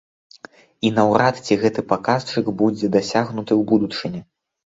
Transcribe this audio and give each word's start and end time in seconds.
І 0.87 0.89
наўрад 0.99 1.35
ці 1.45 1.57
гэты 1.65 1.83
паказчык 1.91 2.49
будзе 2.61 2.91
дасягнуты 2.97 3.53
ў 3.59 3.67
будучыні. 3.73 4.19